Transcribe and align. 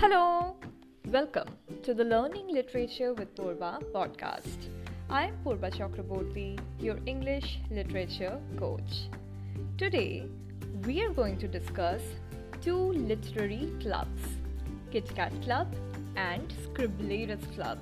Hello, 0.00 0.56
welcome 1.08 1.48
to 1.82 1.92
the 1.92 2.02
Learning 2.02 2.48
Literature 2.48 3.12
with 3.12 3.36
Purva 3.36 3.82
podcast. 3.92 4.70
I'm 5.10 5.36
Purva 5.44 5.70
Chakraborty, 5.70 6.58
your 6.78 6.96
English 7.04 7.58
literature 7.70 8.40
coach. 8.58 9.10
Today, 9.76 10.24
we 10.86 11.02
are 11.02 11.10
going 11.10 11.36
to 11.40 11.46
discuss 11.46 12.00
two 12.62 12.94
literary 12.94 13.70
clubs 13.82 14.22
Kit 14.90 15.14
Kat 15.14 15.34
Club 15.42 15.68
and 16.16 16.50
Scriblerus 16.64 17.54
Club 17.54 17.78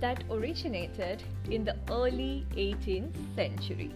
that 0.00 0.24
originated 0.30 1.22
in 1.50 1.66
the 1.66 1.76
early 1.90 2.46
18th 2.56 3.12
century. 3.36 3.92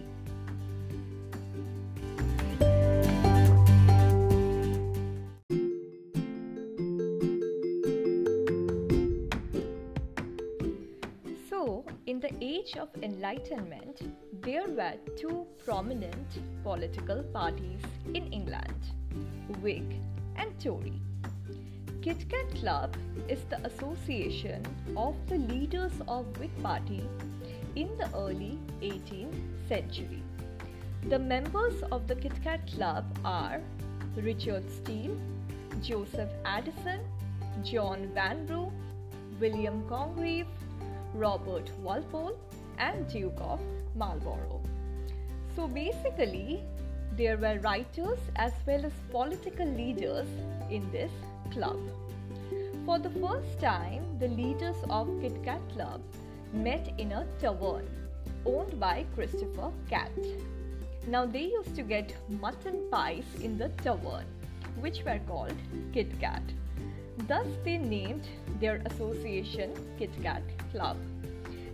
The 12.23 12.33
age 12.39 12.77
of 12.77 12.87
enlightenment, 13.03 14.01
there 14.43 14.69
were 14.69 14.93
two 15.17 15.45
prominent 15.65 16.37
political 16.63 17.21
parties 17.33 17.81
in 18.13 18.31
England 18.31 18.93
Whig 19.61 19.99
and 20.37 20.57
Tory. 20.57 21.01
Kit 22.01 22.29
Kat 22.29 22.49
Club 22.55 22.95
is 23.27 23.41
the 23.49 23.59
association 23.65 24.63
of 24.95 25.17
the 25.27 25.37
leaders 25.37 25.91
of 26.07 26.25
Whig 26.39 26.51
Party 26.63 27.03
in 27.75 27.89
the 27.97 28.09
early 28.15 28.57
18th 28.81 29.35
century. 29.67 30.23
The 31.09 31.19
members 31.19 31.83
of 31.91 32.07
the 32.07 32.15
Kit 32.15 32.41
Kat 32.41 32.65
Club 32.73 33.03
are 33.25 33.59
Richard 34.15 34.63
Steele, 34.71 35.17
Joseph 35.81 36.29
Addison, 36.45 37.01
John 37.65 38.09
Vanbrugh, 38.15 38.71
William 39.41 39.83
Congreve, 39.89 40.47
Robert 41.13 41.69
Walpole, 41.81 42.37
and 42.77 43.07
Duke 43.07 43.39
of 43.39 43.59
Marlborough. 43.95 44.61
So 45.55 45.67
basically, 45.67 46.63
there 47.15 47.37
were 47.37 47.59
writers 47.59 48.19
as 48.35 48.53
well 48.65 48.85
as 48.85 48.93
political 49.11 49.67
leaders 49.67 50.27
in 50.69 50.89
this 50.91 51.11
club. 51.51 51.77
For 52.85 52.99
the 52.99 53.11
first 53.11 53.59
time, 53.59 54.03
the 54.19 54.27
leaders 54.27 54.75
of 54.89 55.07
Kit 55.21 55.43
Kat 55.43 55.61
Club 55.73 56.01
met 56.51 56.91
in 56.97 57.11
a 57.11 57.25
tavern 57.39 57.87
owned 58.45 58.79
by 58.79 59.05
Christopher 59.15 59.71
Cat. 59.89 60.11
Now 61.07 61.25
they 61.25 61.43
used 61.43 61.75
to 61.75 61.83
get 61.83 62.15
mutton 62.29 62.87
pies 62.91 63.25
in 63.41 63.57
the 63.57 63.69
tavern, 63.83 64.25
which 64.79 65.03
were 65.05 65.19
called 65.27 65.55
Kit 65.93 66.19
Kat. 66.19 66.41
Thus, 67.27 67.47
they 67.63 67.77
named 67.77 68.27
their 68.59 68.81
association 68.85 69.73
Kit 69.97 70.11
Kat 70.21 70.43
Club. 70.71 70.97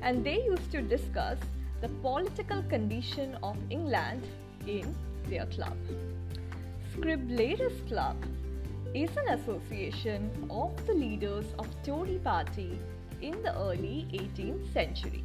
And 0.02 0.24
they 0.24 0.44
used 0.44 0.72
to 0.72 0.82
discuss 0.82 1.40
the 1.82 1.90
political 2.02 2.62
condition 2.64 3.38
of 3.42 3.58
England 3.70 4.24
in 4.68 4.96
their 5.28 5.46
club. 5.46 5.78
Scriblerus 6.94 7.88
Club 7.88 8.18
is 8.94 9.10
an 9.16 9.40
association 9.40 10.30
of 10.50 10.76
the 10.88 10.94
leaders 10.94 11.46
of 11.58 11.68
Tory 11.84 12.20
party 12.24 12.80
in 13.22 13.42
the 13.44 13.56
early 13.56 14.08
18th 14.14 14.74
century. 14.74 15.24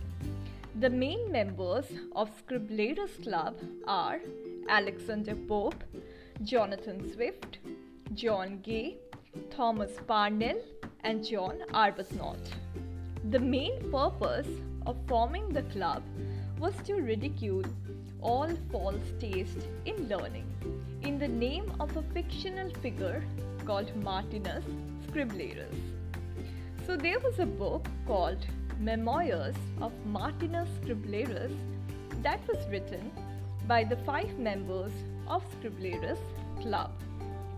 The 0.80 0.90
main 0.90 1.30
members 1.32 1.86
of 2.14 2.30
Scriblerus 2.42 3.22
Club 3.22 3.56
are 3.86 4.20
Alexander 4.68 5.34
Pope, 5.34 5.82
Jonathan 6.42 7.12
Swift, 7.12 7.58
John 8.12 8.60
Gay, 8.62 8.98
Thomas 9.50 9.92
Parnell, 10.06 10.60
and 11.04 11.24
John 11.24 11.58
Arbuthnot. 11.72 12.38
The 13.30 13.38
main 13.38 13.90
purpose 13.90 14.48
of 14.86 14.96
forming 15.06 15.48
the 15.50 15.62
club 15.64 16.02
was 16.58 16.74
to 16.86 16.94
ridicule 16.94 17.64
all 18.20 18.48
false 18.72 19.12
taste 19.20 19.68
in 19.84 20.08
learning 20.08 20.46
in 21.02 21.18
the 21.18 21.28
name 21.28 21.70
of 21.78 21.96
a 21.96 22.02
fictional 22.14 22.70
figure 22.82 23.22
called 23.66 23.94
Martinus 24.02 24.64
Scriblerus. 25.06 25.76
So 26.86 26.96
there 26.96 27.20
was 27.20 27.38
a 27.38 27.46
book 27.46 27.86
called 28.06 28.46
Memoirs 28.80 29.56
of 29.80 29.92
Martinus 30.06 30.68
Scriblerus 30.80 31.54
that 32.22 32.40
was 32.48 32.66
written 32.70 33.10
by 33.68 33.84
the 33.84 33.96
five 33.98 34.38
members 34.38 34.92
of 35.26 35.42
Scriblerus 35.54 36.18
Club 36.60 36.90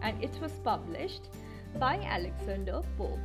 and 0.02 0.22
it 0.22 0.38
was 0.40 0.52
published 0.64 1.28
by 1.78 1.96
Alexander 1.98 2.80
Pope. 2.96 3.18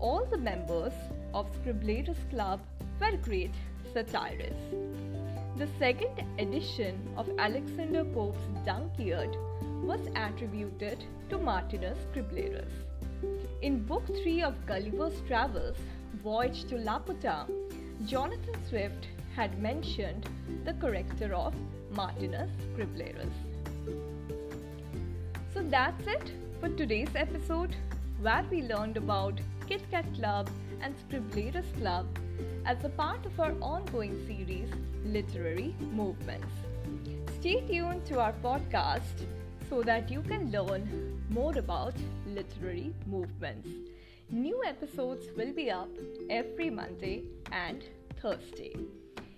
All 0.00 0.24
the 0.24 0.38
members 0.38 0.92
of 1.32 1.46
Scriblerus 1.58 2.18
Club 2.30 2.60
were 3.00 3.16
great 3.18 3.54
satirists. 3.94 4.74
The 5.56 5.68
second 5.78 6.24
edition 6.38 6.98
of 7.16 7.30
Alexander 7.38 8.04
Pope's 8.04 8.38
Dunciad 8.66 9.36
was 9.84 10.00
attributed 10.16 11.04
to 11.28 11.38
Martinus 11.38 11.98
Scriblerus. 12.12 12.72
In 13.62 13.84
Book 13.84 14.04
3 14.22 14.42
of 14.42 14.66
Gulliver's 14.66 15.20
Travels, 15.28 15.76
Voyage 16.24 16.64
to 16.64 16.74
Laputa, 16.76 17.46
Jonathan 18.04 18.56
Swift 18.68 19.06
had 19.36 19.62
mentioned 19.62 20.28
the 20.64 20.72
character 20.74 21.32
of 21.34 21.54
Martinus 21.92 22.50
Scriblerus. 22.74 23.32
So 25.54 25.62
that's 25.62 26.06
it 26.06 26.32
for 26.60 26.68
today's 26.68 27.08
episode, 27.14 27.74
where 28.20 28.44
we 28.50 28.60
learned 28.60 28.98
about 28.98 29.40
Kit 29.66 29.80
Kat 29.90 30.04
Club 30.14 30.50
and 30.82 30.94
Scriblerus 30.94 31.64
Club 31.78 32.06
as 32.66 32.84
a 32.84 32.90
part 32.90 33.24
of 33.24 33.40
our 33.40 33.54
ongoing 33.62 34.14
series, 34.26 34.68
Literary 35.02 35.74
Movements. 35.80 36.52
Stay 37.38 37.62
tuned 37.62 38.04
to 38.06 38.20
our 38.20 38.34
podcast 38.44 39.24
so 39.70 39.82
that 39.82 40.10
you 40.10 40.20
can 40.20 40.50
learn 40.50 41.22
more 41.30 41.56
about 41.56 41.94
literary 42.26 42.92
movements. 43.06 43.70
New 44.30 44.62
episodes 44.62 45.28
will 45.38 45.54
be 45.54 45.70
up 45.70 45.88
every 46.28 46.68
Monday 46.68 47.22
and 47.52 47.84
Thursday. 48.20 48.74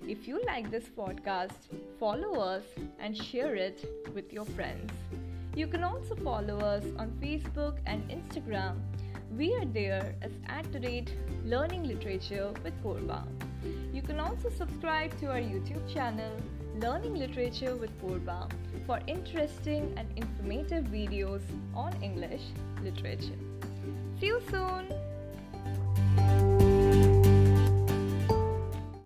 If 0.08 0.26
you 0.26 0.42
like 0.44 0.72
this 0.72 0.88
podcast, 0.88 1.70
follow 2.00 2.40
us 2.40 2.64
and 2.98 3.16
share 3.16 3.54
it 3.54 3.84
with 4.12 4.32
your 4.32 4.44
friends. 4.44 4.90
You 5.54 5.66
can 5.66 5.84
also 5.84 6.14
follow 6.16 6.58
us 6.58 6.84
on 6.98 7.10
Facebook 7.20 7.76
and 7.86 8.08
Instagram 8.08 8.76
we 9.36 9.54
are 9.54 9.64
there 9.64 10.14
as 10.20 10.32
at 10.46 10.70
the 10.72 10.80
rate 10.80 11.14
Learning 11.44 11.84
Literature 11.84 12.52
with 12.62 12.74
Purva. 12.84 13.24
You 13.92 14.02
can 14.02 14.20
also 14.20 14.50
subscribe 14.50 15.18
to 15.20 15.30
our 15.30 15.38
YouTube 15.38 15.90
channel 15.92 16.32
Learning 16.78 17.14
Literature 17.14 17.74
with 17.76 17.90
Purva 18.02 18.50
for 18.86 19.00
interesting 19.06 19.94
and 19.96 20.06
informative 20.16 20.84
videos 20.84 21.40
on 21.74 21.94
English 22.02 22.42
literature. 22.82 23.40
See 24.20 24.26
you 24.26 24.42
soon! 24.50 24.86